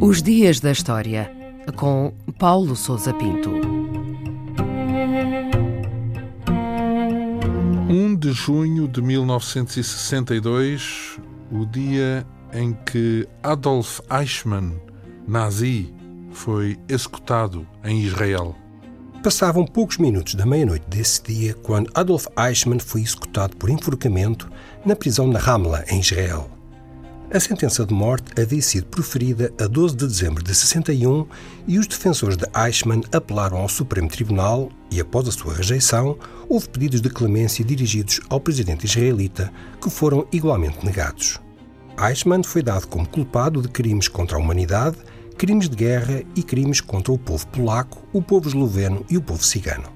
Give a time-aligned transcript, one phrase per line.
[0.00, 1.32] Os Dias da História,
[1.76, 3.50] com Paulo Souza Pinto.
[7.88, 11.18] 1 de junho de 1962,
[11.50, 14.74] o dia em que Adolf Eichmann,
[15.26, 15.94] nazi,
[16.30, 18.54] foi executado em Israel.
[19.22, 24.50] Passavam poucos minutos da meia-noite desse dia quando Adolf Eichmann foi executado por enforcamento
[24.84, 26.50] na prisão de Ramla, em Israel.
[27.32, 31.24] A sentença de morte havia sido proferida a 12 de dezembro de 61
[31.68, 36.18] e os defensores de Eichmann apelaram ao Supremo Tribunal e, após a sua rejeição,
[36.48, 41.38] houve pedidos de clemência dirigidos ao presidente israelita que foram igualmente negados.
[41.96, 44.96] Eichmann foi dado como culpado de crimes contra a humanidade
[45.42, 49.42] crimes de guerra e crimes contra o povo polaco, o povo esloveno e o povo
[49.42, 49.88] cigano.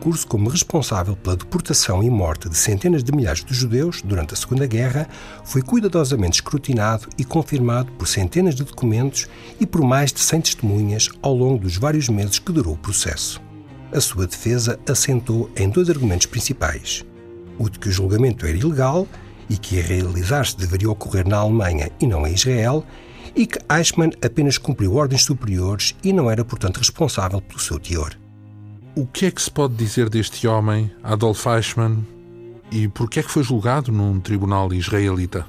[0.00, 4.36] Curso como responsável pela deportação e morte de centenas de milhares de judeus durante a
[4.38, 5.06] Segunda Guerra,
[5.44, 9.28] foi cuidadosamente escrutinado e confirmado por centenas de documentos
[9.60, 13.38] e por mais de 100 testemunhas ao longo dos vários meses que durou o processo.
[13.92, 17.04] A sua defesa assentou em dois argumentos principais:
[17.58, 19.06] o de que o julgamento era ilegal
[19.46, 22.82] e que a realizar-se deveria ocorrer na Alemanha e não em Israel,
[23.34, 28.16] e que Eichmann apenas cumpriu ordens superiores e não era, portanto, responsável pelo seu teor.
[28.94, 32.04] O que é que se pode dizer deste homem, Adolf Eichmann,
[32.70, 35.46] e por que é que foi julgado num tribunal israelita?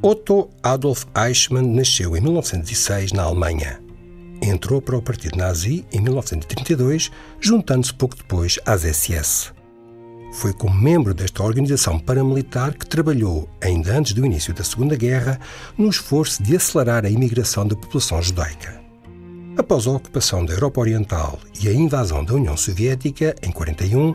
[0.00, 3.80] Otto Adolf Eichmann nasceu em 1906 na Alemanha.
[4.42, 9.52] Entrou para o Partido Nazi em 1932, juntando-se pouco depois às SS.
[10.32, 15.38] Foi como membro desta organização paramilitar que trabalhou, ainda antes do início da Segunda Guerra,
[15.76, 18.80] no esforço de acelerar a imigração da população judaica.
[19.58, 24.14] Após a ocupação da Europa Oriental e a invasão da União Soviética, em 1941,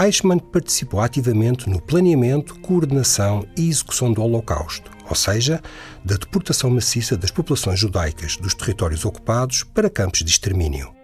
[0.00, 5.60] Eichmann participou ativamente no planeamento, coordenação e execução do Holocausto, ou seja,
[6.04, 10.94] da deportação maciça das populações judaicas dos territórios ocupados para campos de extermínio.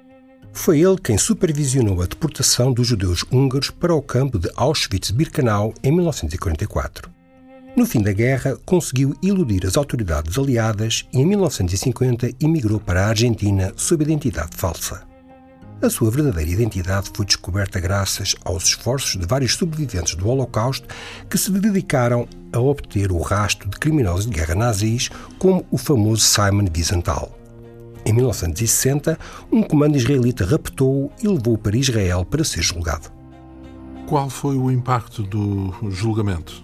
[0.53, 5.91] Foi ele quem supervisionou a deportação dos judeus húngaros para o campo de Auschwitz-Birkenau em
[5.91, 7.11] 1944.
[7.75, 13.09] No fim da guerra, conseguiu iludir as autoridades aliadas e em 1950 emigrou para a
[13.09, 15.03] Argentina sob identidade falsa.
[15.81, 20.87] A sua verdadeira identidade foi descoberta graças aos esforços de vários sobreviventes do Holocausto
[21.29, 25.09] que se dedicaram a obter o rastro de criminosos de guerra nazis,
[25.39, 27.42] como o famoso Simon Wiesenthal.
[28.05, 29.19] Em 1960,
[29.51, 33.09] um comando israelita raptou-o e levou-o para Israel para ser julgado.
[34.07, 36.63] Qual foi o impacto do julgamento?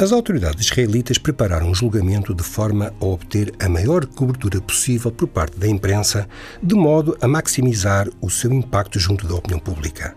[0.00, 5.26] As autoridades israelitas prepararam o julgamento de forma a obter a maior cobertura possível por
[5.26, 6.28] parte da imprensa,
[6.62, 10.16] de modo a maximizar o seu impacto junto da opinião pública.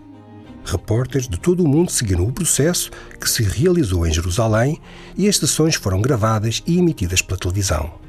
[0.64, 4.80] Repórteres de todo o mundo seguiram o processo, que se realizou em Jerusalém,
[5.16, 8.01] e as sessões foram gravadas e emitidas pela televisão.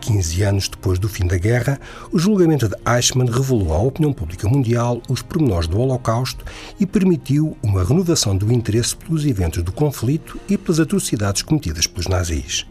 [0.00, 1.78] 15 anos depois do fim da guerra,
[2.10, 6.44] o julgamento de Eichmann revelou à opinião pública mundial os pormenores do Holocausto
[6.78, 12.08] e permitiu uma renovação do interesse pelos eventos do conflito e pelas atrocidades cometidas pelos
[12.08, 12.66] nazis.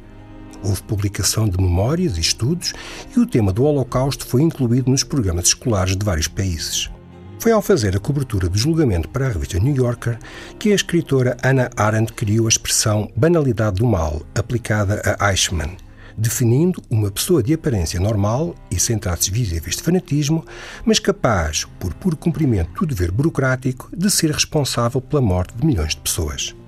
[0.63, 2.73] Houve publicação de memórias e estudos
[3.15, 6.89] e o tema do Holocausto foi incluído nos programas escolares de vários países.
[7.39, 10.19] Foi ao fazer a cobertura do julgamento para a revista New Yorker
[10.57, 15.77] que a escritora Hannah Arendt criou a expressão banalidade do mal aplicada a Eichmann
[16.19, 20.45] definindo uma pessoa de aparência normal e sem traços visíveis de fanatismo,
[20.85, 25.95] mas capaz, por puro cumprimento do dever burocrático, de ser responsável pela morte de milhões
[25.95, 26.58] de pessoas.